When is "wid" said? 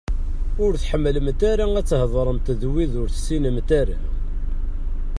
2.71-2.93